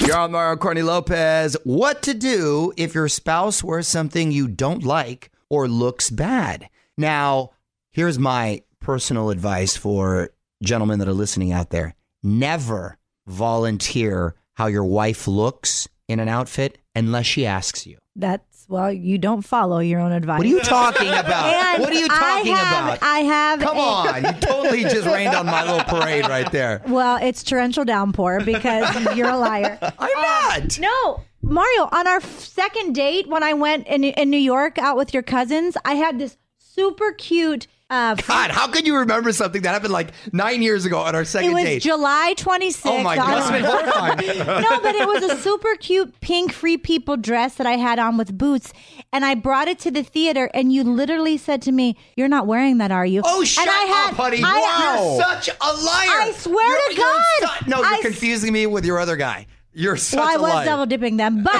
You're 0.00 0.16
on 0.16 0.32
Mario 0.32 0.56
Courtney 0.56 0.80
Lopez. 0.80 1.54
What 1.64 2.00
to 2.04 2.14
do 2.14 2.72
if 2.78 2.94
your 2.94 3.08
spouse 3.08 3.62
wears 3.62 3.88
something 3.88 4.32
you 4.32 4.48
don't 4.48 4.82
like 4.82 5.30
or 5.50 5.68
looks 5.68 6.08
bad? 6.08 6.70
Now, 6.96 7.50
here's 7.90 8.18
my 8.18 8.62
personal 8.80 9.28
advice 9.28 9.76
for 9.76 10.30
gentlemen 10.62 10.98
that 11.00 11.08
are 11.08 11.12
listening 11.12 11.52
out 11.52 11.68
there 11.68 11.94
never 12.22 12.96
volunteer 13.26 14.34
how 14.54 14.66
your 14.66 14.84
wife 14.84 15.28
looks 15.28 15.86
in 16.08 16.20
an 16.20 16.28
outfit 16.28 16.78
unless 16.94 17.26
she 17.26 17.46
asks 17.46 17.86
you. 17.86 17.98
That's 18.16 18.66
well, 18.68 18.92
you 18.92 19.18
don't 19.18 19.42
follow 19.42 19.80
your 19.80 20.00
own 20.00 20.12
advice. 20.12 20.38
What 20.38 20.46
are 20.46 20.50
you 20.50 20.60
talking 20.60 21.08
about? 21.08 21.46
And 21.46 21.82
what 21.82 21.92
are 21.92 21.98
you 21.98 22.08
talking 22.08 22.52
I 22.52 22.56
have, 22.56 22.94
about? 22.94 22.98
I 23.02 23.18
have. 23.18 23.60
Come 23.60 23.76
a- 23.76 23.80
on. 23.80 24.24
You 24.24 24.40
totally 24.40 24.82
just 24.82 25.06
rained 25.06 25.34
on 25.34 25.46
my 25.46 25.64
little 25.64 25.84
parade 25.84 26.28
right 26.28 26.50
there. 26.50 26.82
Well, 26.94 27.18
it's 27.20 27.42
torrential 27.42 27.84
downpour 27.84 28.44
because 28.44 29.16
you're 29.16 29.28
a 29.28 29.36
liar. 29.36 29.78
I'm 29.82 30.16
um, 30.16 30.22
not. 30.22 30.78
No, 30.78 31.22
Mario. 31.42 31.88
On 31.90 32.06
our 32.06 32.20
second 32.20 32.94
date, 32.94 33.26
when 33.26 33.42
I 33.42 33.52
went 33.54 33.88
in 33.88 34.04
in 34.04 34.30
New 34.30 34.38
York 34.38 34.78
out 34.78 34.96
with 34.96 35.12
your 35.12 35.24
cousins, 35.24 35.76
I 35.84 35.94
had 35.94 36.18
this 36.18 36.36
super 36.74 37.12
cute. 37.12 37.66
Uh, 37.90 38.14
God, 38.26 38.50
how 38.50 38.66
could 38.68 38.86
you 38.86 38.96
remember 38.96 39.30
something 39.32 39.60
that 39.62 39.68
happened 39.68 39.92
like 39.92 40.08
nine 40.32 40.62
years 40.62 40.84
ago 40.86 40.98
on 41.00 41.14
our 41.14 41.24
second 41.24 41.50
date? 41.50 41.52
it 41.52 41.54
was 41.54 41.64
date? 41.64 41.82
July 41.82 42.34
26th. 42.36 42.80
Oh 42.86 43.02
my 43.02 43.14
God. 43.14 43.28
Must 43.28 43.50
have 43.50 43.62
been 43.62 43.70
horrifying. 43.70 44.38
no, 44.62 44.80
but 44.80 44.94
it 44.94 45.06
was 45.06 45.22
a 45.22 45.36
super 45.36 45.76
cute 45.76 46.18
pink 46.20 46.50
free 46.52 46.78
people 46.78 47.16
dress 47.18 47.56
that 47.56 47.66
I 47.66 47.72
had 47.76 47.98
on 47.98 48.16
with 48.16 48.36
boots. 48.36 48.72
And 49.12 49.24
I 49.24 49.34
brought 49.34 49.68
it 49.68 49.78
to 49.80 49.90
the 49.90 50.02
theater, 50.02 50.50
and 50.54 50.72
you 50.72 50.82
literally 50.82 51.36
said 51.36 51.60
to 51.62 51.72
me, 51.72 51.96
You're 52.16 52.26
not 52.28 52.46
wearing 52.46 52.78
that, 52.78 52.90
are 52.90 53.06
you? 53.06 53.20
Oh, 53.24 53.44
shut 53.44 53.68
and 53.68 53.70
I 53.70 53.84
had, 53.84 54.10
up, 54.10 54.16
honey. 54.16 54.40
I- 54.42 54.96
You're 54.98 55.20
such 55.22 55.48
a 55.48 55.72
liar. 55.72 56.20
I 56.22 56.32
swear 56.36 56.66
You're- 56.68 56.94
to 56.94 57.00
you're 57.00 57.06
God. 57.12 57.58
su- 57.60 57.70
no, 57.70 57.76
you're 57.78 57.86
I 57.86 57.94
s- 57.96 58.00
confusing 58.02 58.52
me 58.52 58.66
with 58.66 58.84
your 58.86 58.98
other 58.98 59.16
guy. 59.16 59.46
You're 59.74 59.96
such 59.96 60.18
Well, 60.18 60.28
I 60.28 60.36
was 60.36 60.52
liar. 60.52 60.64
double 60.64 60.86
dipping 60.86 61.16
them, 61.16 61.42
but 61.42 61.52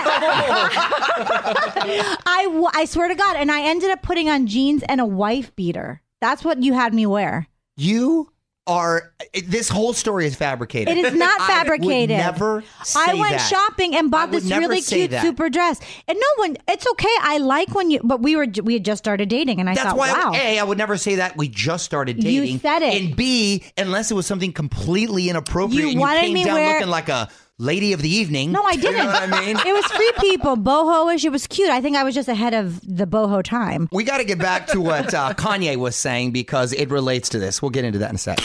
I, 1.27 2.45
w- 2.47 2.69
I 2.73 2.85
swear 2.87 3.09
to 3.09 3.15
God. 3.15 3.37
And 3.37 3.51
I 3.51 3.63
ended 3.63 3.91
up 3.91 4.03
putting 4.03 4.29
on 4.29 4.47
jeans 4.47 4.83
and 4.89 5.01
a 5.01 5.07
wife 5.07 5.55
beater. 5.57 6.01
That's 6.21 6.45
what 6.45 6.63
you 6.63 6.73
had 6.75 6.95
me 6.95 7.07
wear. 7.07 7.47
you 7.77 8.31
are. 8.67 9.13
This 9.47 9.69
whole 9.69 9.93
story 9.93 10.25
is 10.25 10.35
fabricated. 10.35 10.97
It 10.97 11.05
is 11.05 11.13
not 11.15 11.39
I 11.39 11.47
fabricated. 11.49 12.17
would 12.17 12.17
never. 12.17 12.65
I 12.97 13.13
went 13.13 13.33
that. 13.33 13.47
shopping 13.47 13.95
and 13.95 14.11
bought 14.11 14.31
this 14.31 14.45
really 14.51 14.81
cute 14.81 15.11
that. 15.11 15.21
super 15.21 15.51
dress. 15.51 15.79
And 16.09 16.17
no 16.19 16.27
one, 16.43 16.57
it's 16.67 16.87
okay. 16.93 17.15
I 17.21 17.37
like 17.39 17.75
when 17.75 17.91
you, 17.91 18.01
but 18.03 18.23
we 18.23 18.37
were, 18.37 18.47
we 18.63 18.73
had 18.73 18.83
just 18.87 19.05
started 19.05 19.29
dating, 19.29 19.61
and 19.61 19.69
I 19.69 19.75
That's 19.75 19.89
thought, 19.89 19.99
why, 19.99 20.13
wow. 20.13 20.33
A, 20.35 20.59
I 20.59 20.63
would 20.65 20.79
never 20.79 20.97
say 20.97 21.17
that. 21.17 21.37
We 21.37 21.49
just 21.49 21.85
started 21.85 22.19
dating. 22.21 22.53
You 22.53 22.59
said 22.59 22.81
it. 22.81 23.03
And 23.03 23.15
B, 23.15 23.65
unless 23.77 24.11
it 24.11 24.15
was 24.15 24.25
something 24.25 24.51
completely 24.55 25.29
inappropriate 25.29 25.83
You 25.83 25.89
and 25.89 25.95
you 25.97 26.01
wanted 26.01 26.21
came 26.21 26.33
me 26.33 26.45
down 26.45 26.55
wear- 26.55 26.75
looking 26.79 26.89
like 26.91 27.11
a 27.11 27.29
lady 27.59 27.93
of 27.93 28.03
the 28.03 28.09
evening. 28.09 28.53
No, 28.53 28.63
I 28.63 28.77
didn't. 28.77 28.93
You 28.93 28.99
know 28.99 29.07
what 29.07 29.23
I 29.33 29.41
mean? 29.41 29.57
It 29.57 29.73
was 29.73 29.85
free 29.87 30.13
people, 30.19 30.57
boho-ish. 30.57 31.25
It 31.25 31.31
was 31.31 31.47
cute. 31.47 31.71
I 31.71 31.81
think 31.81 31.97
I 31.97 32.03
was 32.05 32.15
just 32.15 32.29
ahead 32.29 32.55
of 32.55 32.81
the 32.83 33.07
boho 33.07 33.43
time. 33.43 33.89
we 33.93 34.05
got 34.05 34.19
to 34.19 34.25
get 34.25 34.39
back 34.39 34.67
to 34.69 34.81
what 34.81 35.15
uh, 35.15 35.35
Kanye 35.35 35.77
was 35.77 35.95
saying 35.97 36.33
because 36.33 36.73
it 36.73 36.91
relates 36.91 37.29
to 37.31 37.39
this. 37.39 37.63
We'll 37.63 37.71
get 37.71 37.85
into 37.85 37.99
that 38.01 38.11
in 38.11 38.17
a 38.17 38.19
sec. 38.19 38.39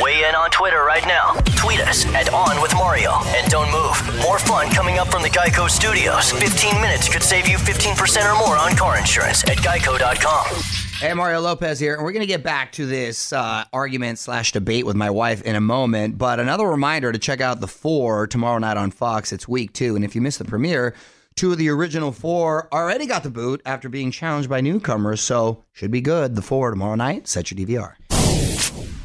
Weigh 0.00 0.11
in 0.22 0.34
on 0.34 0.50
Twitter 0.50 0.84
right 0.84 1.04
now. 1.06 1.32
Tweet 1.56 1.80
us 1.80 2.06
at 2.14 2.32
On 2.32 2.60
With 2.62 2.74
Mario. 2.74 3.12
And 3.26 3.50
don't 3.50 3.70
move. 3.70 4.22
More 4.22 4.38
fun 4.38 4.70
coming 4.70 4.98
up 4.98 5.08
from 5.08 5.22
the 5.22 5.28
Geico 5.28 5.68
Studios. 5.68 6.30
15 6.32 6.80
minutes 6.80 7.08
could 7.08 7.22
save 7.22 7.48
you 7.48 7.56
15% 7.56 8.32
or 8.32 8.38
more 8.38 8.56
on 8.56 8.76
car 8.76 8.98
insurance 8.98 9.42
at 9.44 9.58
geico.com. 9.58 10.62
Hey, 10.98 11.14
Mario 11.14 11.40
Lopez 11.40 11.80
here, 11.80 11.94
and 11.94 12.04
we're 12.04 12.12
going 12.12 12.20
to 12.20 12.26
get 12.26 12.44
back 12.44 12.72
to 12.72 12.86
this 12.86 13.32
uh, 13.32 13.64
argument 13.72 14.18
slash 14.18 14.52
debate 14.52 14.86
with 14.86 14.94
my 14.94 15.10
wife 15.10 15.42
in 15.42 15.56
a 15.56 15.60
moment. 15.60 16.16
But 16.16 16.38
another 16.38 16.66
reminder 16.66 17.10
to 17.10 17.18
check 17.18 17.40
out 17.40 17.60
the 17.60 17.66
four 17.66 18.28
tomorrow 18.28 18.58
night 18.58 18.76
on 18.76 18.92
Fox. 18.92 19.32
It's 19.32 19.48
week 19.48 19.72
two, 19.72 19.96
and 19.96 20.04
if 20.04 20.14
you 20.14 20.20
missed 20.20 20.38
the 20.38 20.44
premiere, 20.44 20.94
two 21.34 21.50
of 21.50 21.58
the 21.58 21.70
original 21.70 22.12
four 22.12 22.68
already 22.72 23.06
got 23.06 23.24
the 23.24 23.30
boot 23.30 23.60
after 23.66 23.88
being 23.88 24.12
challenged 24.12 24.48
by 24.48 24.60
newcomers. 24.60 25.20
So 25.20 25.64
should 25.72 25.90
be 25.90 26.00
good. 26.00 26.36
The 26.36 26.42
four 26.42 26.70
tomorrow 26.70 26.94
night. 26.94 27.26
Set 27.26 27.50
your 27.50 27.66
DVR. 27.66 27.94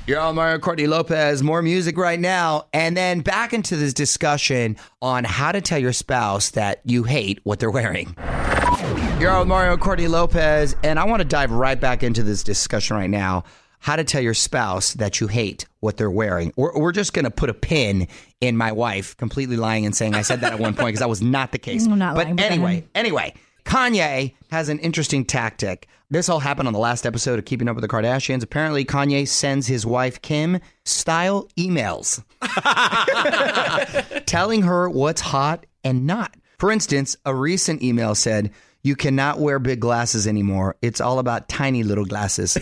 You're 0.08 0.22
on 0.22 0.36
Mario 0.36 0.58
Courtney 0.58 0.88
Lopez. 0.88 1.44
More 1.44 1.62
music 1.62 1.98
right 1.98 2.18
now, 2.18 2.68
and 2.72 2.96
then 2.96 3.20
back 3.20 3.52
into 3.52 3.76
this 3.76 3.94
discussion 3.94 4.78
on 5.02 5.26
how 5.26 5.52
to 5.52 5.60
tell 5.60 5.80
your 5.80 5.92
spouse 5.92 6.52
that 6.52 6.80
you 6.86 7.04
hate 7.04 7.42
what 7.44 7.60
they're 7.60 7.70
wearing. 7.70 8.16
You're 9.20 9.32
on 9.32 9.50
Mario 9.50 9.76
Courtney 9.76 10.08
Lopez, 10.08 10.78
and 10.82 10.98
I 10.98 11.04
want 11.04 11.20
to 11.24 11.28
dive 11.28 11.52
right 11.52 11.78
back 11.78 12.04
into 12.04 12.24
this 12.24 12.42
discussion 12.42 12.96
right 12.96 13.10
now. 13.10 13.44
How 13.80 13.98
to 13.98 14.06
tell 14.06 14.22
your 14.22 14.34
spouse 14.34 14.94
that 14.94 15.20
you 15.20 15.28
hate 15.28 15.66
what 15.82 15.98
they're 15.98 16.10
wearing. 16.10 16.54
We're, 16.56 16.80
we're 16.80 16.94
just 16.94 17.12
going 17.12 17.26
to 17.26 17.32
put 17.32 17.50
a 17.50 17.54
pin 17.54 18.08
in 18.40 18.56
my 18.56 18.72
wife 18.72 19.18
completely 19.18 19.58
lying 19.58 19.86
and 19.86 19.94
saying 19.94 20.16
I 20.16 20.22
said 20.22 20.40
that 20.40 20.54
at 20.54 20.60
one 20.60 20.74
point 20.74 20.88
because 20.88 21.00
that 21.00 21.10
was 21.10 21.22
not 21.22 21.52
the 21.52 21.60
case. 21.60 21.86
I'm 21.86 22.00
not 22.00 22.16
but 22.16 22.28
lying, 22.28 22.36
but 22.38 22.46
anyway, 22.46 22.86
anyway, 22.96 23.34
Kanye 23.68 24.34
has 24.50 24.70
an 24.70 24.80
interesting 24.80 25.26
tactic. 25.26 25.88
This 26.10 26.30
all 26.30 26.40
happened 26.40 26.68
on 26.68 26.74
the 26.74 26.80
last 26.80 27.06
episode 27.06 27.38
of 27.38 27.44
Keeping 27.44 27.68
Up 27.68 27.76
with 27.76 27.82
the 27.82 27.90
Kardashians. 27.90 28.42
Apparently, 28.42 28.86
Kanye 28.86 29.28
sends 29.28 29.68
his 29.68 29.86
wife 29.86 30.22
Kim 30.22 30.60
style 30.86 31.50
emails 31.58 32.24
telling 34.26 34.62
her 34.62 34.90
what's 34.90 35.20
hot 35.20 35.66
and 35.84 36.08
not. 36.08 36.34
For 36.60 36.72
instance, 36.72 37.18
a 37.26 37.36
recent 37.36 37.84
email 37.84 38.16
said, 38.16 38.52
You 38.84 38.96
cannot 38.96 39.40
wear 39.40 39.60
big 39.60 39.82
glasses 39.82 40.28
anymore. 40.28 40.78
It's 40.82 41.02
all 41.02 41.20
about 41.20 41.50
tiny 41.50 41.84
little 41.84 42.06
glasses. 42.06 42.54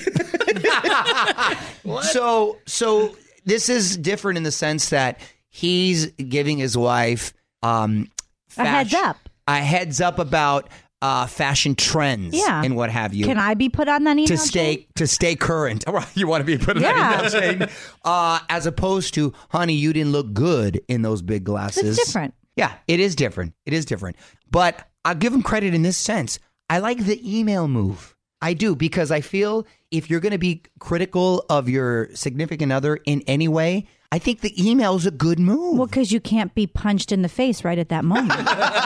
so, 2.12 2.58
so 2.66 3.16
this 3.46 3.70
is 3.70 3.96
different 3.98 4.38
in 4.38 4.44
the 4.44 4.52
sense 4.52 4.90
that 4.90 5.20
he's 5.50 6.08
giving 6.14 6.58
his 6.58 6.76
wife 6.76 7.32
um, 7.62 8.10
A 8.58 8.66
heads 8.66 8.94
up. 8.96 9.18
a 9.48 9.58
heads 9.58 10.02
up 10.02 10.18
about 10.18 10.68
uh, 11.02 11.28
fashion 11.28 11.76
trends 11.76 12.36
Yeah. 12.36 12.64
and 12.64 12.76
what 12.76 12.90
have 12.90 13.14
you 13.14 13.26
Can 13.26 13.38
I 13.38 13.54
be 13.54 13.70
put 13.70 13.88
on 13.88 14.04
that 14.06 14.14
email? 14.14 14.28
to 14.28 14.38
stay 14.38 14.76
chain? 14.78 14.86
to 14.96 15.08
stay 15.08 15.36
current. 15.36 15.84
You 16.16 16.28
want 16.28 16.42
to 16.42 16.46
be 16.46 16.58
put 16.58 16.78
in 16.78 16.84
Yeah. 16.84 17.22
that 17.22 17.34
email 17.34 17.58
chain, 17.60 17.70
uh, 18.06 18.40
as 18.50 18.66
opposed 18.66 19.14
to, 19.16 19.34
honey, 19.50 19.74
you 19.74 19.94
didn't 19.94 20.12
look 20.12 20.34
good 20.34 20.82
in 20.88 21.02
those 21.02 21.22
big 21.22 21.44
glasses. 21.44 21.98
It's 21.98 22.08
different. 22.08 22.34
Yeah, 22.56 22.74
it 22.88 23.00
is 23.00 23.16
different. 23.16 23.54
It 23.66 23.74
is 23.74 23.86
different. 23.86 24.16
But 24.50 24.88
I'll 25.04 25.16
give 25.16 25.34
him 25.34 25.44
credit 25.44 25.74
in 25.74 25.82
this 25.82 25.98
sense. 25.98 26.40
I 26.70 26.80
like 26.80 27.00
the 27.06 27.20
email 27.40 27.68
move. 27.68 28.16
I 28.42 28.54
do 28.54 28.76
because 28.76 29.12
I 29.12 29.22
feel 29.22 29.66
if 29.92 30.10
you're 30.10 30.20
going 30.20 30.32
to 30.32 30.38
be 30.38 30.64
critical 30.80 31.46
of 31.50 31.68
your 31.70 32.10
significant 32.16 32.72
other 32.72 32.96
in 33.06 33.22
any 33.28 33.48
way, 33.48 33.88
I 34.12 34.20
think 34.20 34.42
the 34.42 34.54
email 34.70 34.96
is 34.96 35.06
a 35.06 35.12
good 35.12 35.40
move. 35.40 35.78
Well, 35.78 35.88
because 35.88 36.12
you 36.12 36.20
can't 36.20 36.54
be 36.56 36.68
punched 36.68 37.12
in 37.12 37.22
the 37.22 37.30
face 37.30 37.64
right 37.64 37.78
at 37.78 37.90
that 37.90 38.06
moment. 38.06 38.40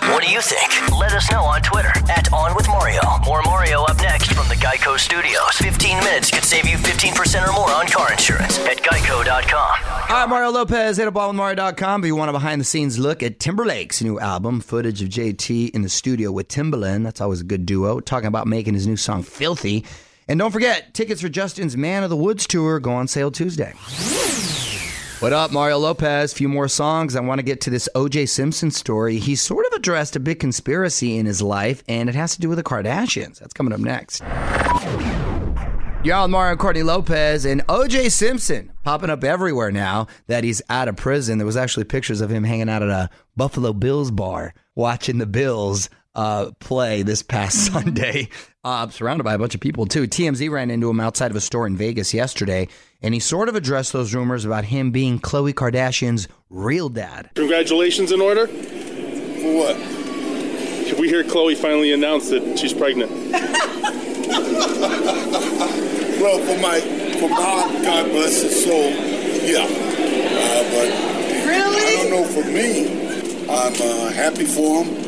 What 0.10 0.24
do 0.26 0.32
you 0.32 0.42
think? 0.42 1.00
Let 1.00 1.14
us 1.14 1.32
know 1.32 1.44
on 1.44 1.62
Twitter 1.62 1.92
at 2.10 2.34
On 2.34 2.54
With 2.56 2.68
Mario. 2.68 3.00
More 3.24 3.42
Mario 3.44 3.84
up 3.84 3.98
next 3.98 4.34
from 4.34 4.48
the 4.50 4.56
Geico 4.56 4.98
Studios. 4.98 5.52
15 5.58 5.98
minutes 6.00 6.32
could 6.32 6.44
save 6.44 6.68
you 6.68 6.78
15% 6.78 7.48
or 7.48 7.54
more 7.54 7.70
on 7.72 7.88
car 7.88 8.12
insurance 8.12 8.58
at 8.60 8.78
geico.com. 8.78 10.10
All 10.10 10.16
right, 10.16 10.28
Mario 10.28 10.50
Lopez, 10.50 10.98
hit 10.98 11.08
up 11.08 11.14
Mario.com. 11.14 12.04
If 12.04 12.08
you 12.08 12.16
want 12.16 12.30
a 12.30 12.34
behind 12.34 12.60
the 12.60 12.66
scenes 12.66 12.98
look 12.98 13.22
at 13.24 13.40
Timberlake's 13.40 14.02
new 14.02 14.20
album, 14.20 14.60
footage 14.62 15.02
of 15.02 15.10
JT 15.10 15.70
in 15.70 15.84
the 15.84 15.90
studio 15.90 16.32
with 16.32 16.48
Timbaland. 16.48 17.04
That's 17.04 17.22
always 17.22 17.42
a 17.42 17.46
good 17.46 17.66
duo. 17.66 18.00
Talking 18.00 18.28
about 18.28 18.48
making 18.48 18.74
his 18.74 18.88
new 18.88 18.98
song 18.98 19.24
Filthy. 19.24 19.86
And 20.28 20.40
don't 20.40 20.52
forget, 20.52 20.94
tickets 20.94 21.22
for 21.22 21.30
Justin's 21.30 21.78
Man 21.78 22.04
of 22.04 22.10
the 22.10 22.18
Woods 22.18 22.46
tour 22.48 22.80
go 22.80 22.92
on 22.92 23.08
sale 23.08 23.32
Tuesday. 23.32 23.74
What 25.20 25.34
up, 25.34 25.52
Mario 25.52 25.80
Lopez? 25.80 26.32
A 26.32 26.36
few 26.36 26.48
more 26.48 26.70
songs. 26.70 27.18
I 27.18 27.20
want 27.20 27.40
to 27.40 27.44
get 27.44 27.60
to 27.62 27.70
this 27.70 27.90
OJ 27.94 28.30
Simpson 28.30 28.72
story. 28.72 29.18
He 29.20 29.36
sort 29.36 29.66
of 29.66 29.74
addressed 29.74 30.16
a 30.16 30.20
big 30.20 30.40
conspiracy 30.40 31.18
in 31.18 31.26
his 31.26 31.42
life, 31.42 31.84
and 31.90 32.08
it 32.08 32.16
has 32.16 32.36
to 32.36 32.40
do 32.40 32.48
with 32.48 32.58
the 32.58 32.64
Kardashians. 32.64 33.38
That's 33.40 33.52
coming 33.52 33.74
up 33.74 33.82
next. 33.82 34.22
Y'all, 36.06 36.30
Mario 36.30 36.56
Courtney 36.56 36.84
Lopez 36.84 37.44
and 37.44 37.68
OJ 37.68 38.10
Simpson 38.12 38.72
popping 38.86 39.10
up 39.10 39.26
everywhere 39.26 39.72
now 39.72 40.08
that 40.28 40.46
he's 40.46 40.62
out 40.70 40.88
of 40.88 40.96
prison. 40.96 41.38
There 41.38 41.46
was 41.46 41.58
actually 41.58 41.84
pictures 41.84 42.22
of 42.22 42.30
him 42.30 42.46
hanging 42.46 42.70
out 42.70 42.82
at 42.82 42.88
a 42.88 43.10
Buffalo 43.36 43.74
Bills 43.74 44.12
bar 44.12 44.54
watching 44.76 45.18
the 45.18 45.26
Bills 45.26 45.90
uh, 46.20 46.52
play 46.60 47.02
this 47.02 47.24
past 47.24 47.72
Sunday, 47.74 48.28
uh, 48.66 48.90
surrounded 48.90 49.24
by 49.24 49.34
a 49.34 49.40
bunch 49.40 49.56
of 49.56 49.62
people 49.62 49.86
too. 49.86 50.04
TMZ 50.04 50.52
ran 50.52 50.70
into 50.70 50.90
him 50.90 51.00
outside 51.00 51.32
of 51.32 51.38
a 51.38 51.42
store 51.42 51.66
in 51.66 51.78
Vegas 51.78 52.14
yesterday, 52.14 52.68
and 53.02 53.14
he 53.14 53.22
sort 53.22 53.48
of 53.48 53.56
addressed 53.56 53.94
those 53.94 54.14
rumors 54.14 54.44
about 54.44 54.66
him 54.66 54.92
being 54.92 55.18
Khloe 55.20 55.54
Kardashian's 55.54 56.28
real 56.50 56.90
dad. 56.90 57.30
Congratulations 57.36 58.12
in 58.12 58.20
order. 58.20 58.48
For 58.48 59.56
what? 59.56 59.78
We 61.00 61.08
hear 61.08 61.24
Khloe 61.24 61.56
finally 61.56 61.94
announced 61.94 62.32
that 62.32 62.60
she's 62.60 62.74
pregnant. 62.74 63.12
Well, 66.20 66.38
for 66.40 66.58
my, 66.62 66.82
for 67.18 67.30
Bob, 67.30 67.72
God 67.82 68.12
bless 68.12 68.42
his 68.42 68.66
soul, 68.66 68.90
yeah. 69.48 69.64
Uh, 69.64 70.64
but 70.74 70.90
really, 71.48 71.82
I 71.82 71.96
don't 71.96 72.10
know. 72.12 72.26
For 72.26 72.44
me, 72.44 72.90
I'm 73.50 73.74
uh, 73.82 74.12
happy 74.12 74.44
for 74.44 74.84
him. 74.84 74.99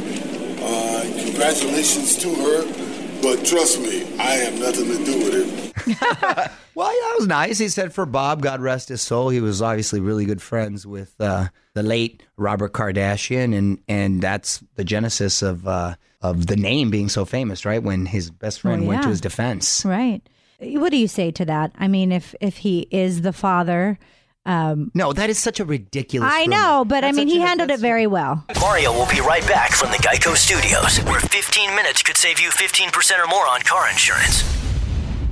Uh, 0.61 1.03
congratulations 1.25 2.15
to 2.17 2.29
her. 2.33 3.21
But 3.21 3.45
trust 3.45 3.79
me, 3.79 4.03
I 4.17 4.31
have 4.35 4.59
nothing 4.59 4.85
to 4.87 5.05
do 5.05 5.17
with 5.19 5.35
it. 5.35 6.51
Well, 6.73 6.87
yeah, 6.87 7.09
that 7.09 7.15
was 7.19 7.27
nice. 7.27 7.57
He 7.57 7.67
said 7.67 7.93
for 7.93 8.05
Bob, 8.05 8.41
God 8.41 8.61
rest 8.61 8.87
his 8.87 9.01
soul, 9.01 9.27
he 9.27 9.41
was 9.41 9.61
obviously 9.61 9.99
really 9.99 10.23
good 10.23 10.41
friends 10.41 10.87
with 10.87 11.13
uh, 11.19 11.49
the 11.73 11.83
late 11.83 12.23
Robert 12.37 12.71
Kardashian, 12.71 13.53
and 13.55 13.77
and 13.89 14.21
that's 14.21 14.63
the 14.75 14.85
genesis 14.85 15.41
of 15.41 15.67
uh, 15.67 15.95
of 16.21 16.47
the 16.47 16.55
name 16.55 16.89
being 16.89 17.09
so 17.09 17.25
famous, 17.25 17.65
right? 17.65 17.83
When 17.83 18.05
his 18.05 18.31
best 18.31 18.61
friend 18.61 18.85
Oh, 18.85 18.87
went 18.87 19.03
to 19.03 19.09
his 19.09 19.19
defense. 19.19 19.83
right. 19.83 20.21
What 20.61 20.91
do 20.91 20.97
you 20.97 21.09
say 21.09 21.29
to 21.31 21.43
that? 21.45 21.73
I 21.77 21.89
mean, 21.89 22.13
if 22.13 22.33
if 22.39 22.55
he 22.57 22.87
is 22.89 23.21
the 23.21 23.33
father, 23.33 23.99
um, 24.45 24.91
No, 24.93 25.13
that 25.13 25.29
is 25.29 25.38
such 25.39 25.60
a 25.60 25.65
ridiculous. 25.65 26.31
I 26.31 26.41
rumor. 26.41 26.55
know, 26.55 26.86
but 26.86 27.03
I 27.03 27.12
mean, 27.12 27.27
he 27.27 27.38
a- 27.41 27.45
handled 27.45 27.69
it 27.71 27.79
very 27.79 28.07
well. 28.07 28.43
Mario 28.60 28.91
will 28.91 29.07
be 29.07 29.21
right 29.21 29.45
back 29.48 29.71
from 29.71 29.91
the 29.91 29.98
Geico 29.98 30.36
Studios, 30.36 30.98
where 31.05 31.19
15 31.19 31.75
minutes 31.75 32.01
could 32.03 32.17
save 32.17 32.39
you 32.39 32.50
15% 32.50 33.24
or 33.24 33.27
more 33.27 33.48
on 33.48 33.62
car 33.62 33.89
insurance. 33.89 34.43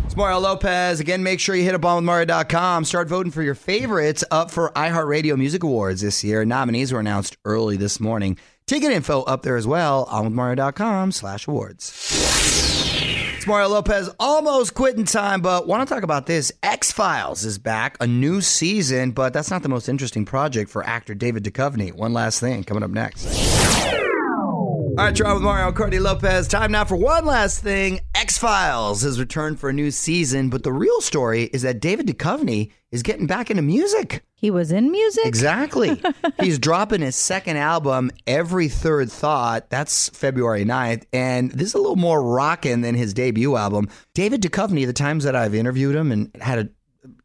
It's 0.05 0.15
Mario 0.15 0.39
Lopez. 0.39 0.99
Again, 0.99 1.21
make 1.21 1.39
sure 1.39 1.55
you 1.55 1.63
hit 1.63 1.75
up 1.75 1.81
onwithmario.com. 1.81 2.83
Start 2.85 3.07
voting 3.07 3.31
for 3.31 3.43
your 3.43 3.53
favorites 3.55 4.23
up 4.31 4.49
for 4.49 4.71
iHeartRadio 4.71 5.37
Music 5.37 5.61
Awards 5.63 6.01
this 6.01 6.23
year. 6.23 6.43
Nominees 6.45 6.91
were 6.91 6.99
announced 6.99 7.37
early 7.45 7.77
this 7.77 7.99
morning. 7.99 8.37
Ticket 8.65 8.91
info 8.91 9.21
up 9.23 9.43
there 9.43 9.55
as 9.55 9.67
well, 9.67 10.05
onwithmario.com 10.07 11.11
slash 11.11 11.47
awards. 11.47 12.78
Mario 13.49 13.69
Lopez, 13.69 14.11
almost 14.19 14.75
quitting 14.75 15.05
time, 15.05 15.41
but 15.41 15.65
want 15.65 15.87
to 15.87 15.91
talk 15.91 16.03
about 16.03 16.27
this. 16.27 16.51
X 16.61 16.91
Files 16.91 17.43
is 17.43 17.57
back, 17.57 17.97
a 17.99 18.05
new 18.05 18.41
season, 18.41 19.09
but 19.09 19.33
that's 19.33 19.49
not 19.49 19.63
the 19.63 19.69
most 19.69 19.89
interesting 19.89 20.23
project 20.23 20.69
for 20.69 20.85
actor 20.85 21.15
David 21.15 21.43
Duchovny. 21.43 21.91
One 21.91 22.13
last 22.13 22.39
thing 22.39 22.63
coming 22.63 22.83
up 22.83 22.91
next. 22.91 23.25
All 24.99 25.05
right, 25.05 25.17
you're 25.17 25.29
on 25.29 25.35
with 25.35 25.43
Mario 25.43 25.71
Courtney 25.71 25.97
Lopez. 25.97 26.45
Time 26.49 26.73
now 26.73 26.83
for 26.83 26.97
one 26.97 27.25
last 27.25 27.63
thing. 27.63 28.01
X 28.15 28.37
Files 28.37 29.01
has 29.03 29.17
returned 29.17 29.57
for 29.57 29.69
a 29.69 29.73
new 29.73 29.91
season, 29.91 30.49
but 30.49 30.63
the 30.63 30.73
real 30.73 30.99
story 30.99 31.43
is 31.53 31.61
that 31.61 31.79
David 31.79 32.05
Duchovny 32.05 32.73
is 32.91 33.01
getting 33.01 33.25
back 33.25 33.49
into 33.49 33.61
music. 33.61 34.25
He 34.35 34.51
was 34.51 34.73
in 34.73 34.91
music. 34.91 35.25
Exactly. 35.25 36.03
He's 36.41 36.59
dropping 36.59 36.99
his 36.99 37.15
second 37.15 37.55
album, 37.55 38.11
Every 38.27 38.67
Third 38.67 39.09
Thought. 39.09 39.69
That's 39.69 40.09
February 40.09 40.65
9th. 40.65 41.05
And 41.13 41.49
this 41.51 41.69
is 41.69 41.75
a 41.75 41.79
little 41.79 41.95
more 41.95 42.21
rocking 42.21 42.81
than 42.81 42.95
his 42.95 43.13
debut 43.13 43.55
album. 43.55 43.87
David 44.13 44.41
Duchovny, 44.41 44.85
the 44.85 44.91
times 44.91 45.23
that 45.23 45.33
I've 45.33 45.55
interviewed 45.55 45.95
him 45.95 46.11
and 46.11 46.29
had 46.41 46.59
a, 46.59 46.69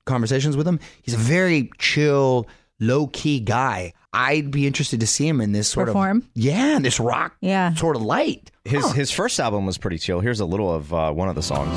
conversations 0.05 0.57
with 0.57 0.69
him, 0.69 0.79
he's 1.03 1.15
a 1.15 1.19
very 1.19 1.73
chill, 1.81 2.47
low 2.79 3.09
key 3.09 3.41
guy. 3.41 3.95
I'd 4.15 4.51
be 4.51 4.67
interested 4.67 5.01
to 5.01 5.07
see 5.07 5.27
him 5.29 5.41
in 5.41 5.53
this 5.53 5.69
sort 5.69 5.89
Perform? 5.89 6.19
of 6.19 6.25
yeah, 6.35 6.77
in 6.77 6.83
this 6.83 6.99
rock 7.01 7.35
Yeah. 7.41 7.75
sort 7.75 7.97
of 7.97 8.03
light. 8.03 8.51
His 8.65 8.91
his 8.93 9.11
first 9.11 9.39
album 9.41 9.67
was 9.67 9.77
pretty 9.77 9.99
chill. 9.99 10.21
Here's 10.21 10.41
a 10.41 10.47
little 10.47 10.73
of 10.75 10.93
uh, 10.95 11.13
one 11.13 11.29
of 11.29 11.35
the 11.35 11.43
songs. 11.43 11.71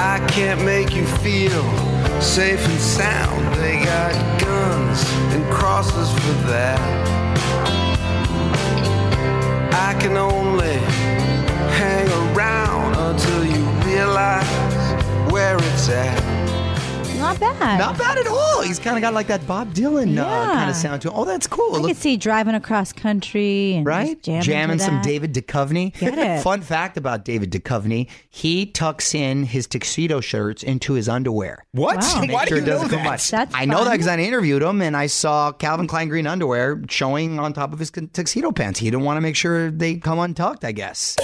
I 0.00 0.24
can't 0.30 0.64
make 0.64 0.94
you 0.94 1.04
feel 1.18 1.62
safe 2.20 2.64
and 2.66 2.80
sound. 2.80 3.54
They 3.56 3.82
got 3.84 4.40
guns 4.40 5.04
and 5.34 5.44
crosses 5.52 6.10
for 6.12 6.32
that. 6.48 6.80
I 9.74 9.94
can 10.00 10.16
only 10.16 10.76
hang 11.76 12.08
around 12.34 12.94
until 12.96 13.44
you 13.44 13.64
realize 13.84 15.32
where 15.32 15.56
it's 15.58 15.88
at. 15.88 16.41
Not 17.22 17.38
bad. 17.40 17.78
Not 17.78 17.96
bad 17.98 18.18
at 18.18 18.26
all. 18.26 18.62
He's 18.62 18.78
kind 18.78 18.96
of 18.96 19.00
got 19.00 19.14
like 19.14 19.28
that 19.28 19.46
Bob 19.46 19.72
Dylan 19.74 20.18
uh, 20.18 20.22
Yeah. 20.26 20.52
kind 20.54 20.70
of 20.70 20.76
sound 20.76 21.02
to 21.02 21.08
him. 21.08 21.14
Oh, 21.16 21.24
that's 21.24 21.46
cool. 21.46 21.76
I 21.76 21.78
Look- 21.78 21.86
could 21.90 21.96
see 21.96 22.16
driving 22.16 22.54
across 22.54 22.92
country 22.92 23.74
and 23.74 23.86
right? 23.86 24.20
just 24.22 24.46
jamming, 24.46 24.78
to 24.78 24.84
some 24.84 24.94
that. 24.96 25.04
David 25.04 25.32
Duchovny. 25.32 25.96
Get 25.98 26.18
it. 26.18 26.42
Fun 26.42 26.60
fact 26.62 26.96
about 26.96 27.24
David 27.24 27.52
Duchovny: 27.52 28.08
he 28.28 28.66
tucks 28.66 29.14
in 29.14 29.44
his 29.44 29.66
tuxedo 29.66 30.20
shirts 30.20 30.62
into 30.62 30.94
his 30.94 31.08
underwear. 31.08 31.64
What? 31.72 31.96
Wow. 31.98 32.14
to 32.14 32.20
make 32.22 32.32
Why 32.32 32.44
do 32.44 32.48
sure 32.48 32.58
you 32.58 32.62
it 32.64 32.66
know 32.66 32.72
doesn't 32.74 32.88
come 32.90 32.98
that? 32.98 33.04
much. 33.10 33.30
That's 33.30 33.54
I 33.54 33.64
know 33.66 33.78
that 33.78 33.84
fun. 33.84 33.92
because 33.92 34.08
I 34.08 34.18
interviewed 34.18 34.62
him 34.62 34.82
and 34.82 34.96
I 34.96 35.06
saw 35.06 35.52
Calvin 35.52 35.86
Klein 35.86 36.08
green 36.08 36.26
underwear 36.26 36.82
showing 36.88 37.38
on 37.38 37.52
top 37.52 37.72
of 37.72 37.78
his 37.78 37.90
tuxedo 37.90 38.50
pants. 38.52 38.80
He 38.80 38.90
didn't 38.90 39.04
want 39.04 39.16
to 39.16 39.20
make 39.20 39.36
sure 39.36 39.70
they 39.70 39.94
come 39.96 40.18
untucked. 40.18 40.64
I 40.64 40.72
guess. 40.72 41.16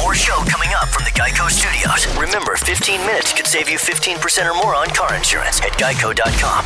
More 0.00 0.14
show 0.14 0.36
coming 0.48 0.70
up 0.80 0.88
from 0.88 1.04
the 1.04 1.10
Geico 1.10 1.50
Studios. 1.50 2.06
Remember, 2.16 2.54
15 2.56 3.00
minutes 3.00 3.32
could 3.32 3.46
save 3.46 3.68
you 3.68 3.78
15% 3.78 4.50
or 4.50 4.54
more 4.54 4.74
on 4.74 4.88
car 4.88 5.14
insurance 5.14 5.60
at 5.62 5.72
geico.com. 5.72 6.64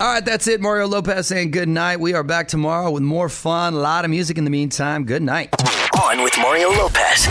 All 0.00 0.12
right, 0.12 0.24
that's 0.24 0.48
it. 0.48 0.60
Mario 0.60 0.88
Lopez 0.88 1.28
saying 1.28 1.52
good 1.52 1.68
night. 1.68 2.00
We 2.00 2.14
are 2.14 2.24
back 2.24 2.48
tomorrow 2.48 2.90
with 2.90 3.04
more 3.04 3.28
fun, 3.28 3.74
a 3.74 3.78
lot 3.78 4.04
of 4.04 4.10
music 4.10 4.36
in 4.36 4.44
the 4.44 4.50
meantime. 4.50 5.04
Good 5.04 5.22
night. 5.22 5.54
On 6.02 6.22
with 6.22 6.36
Mario 6.38 6.70
Lopez. 6.70 7.28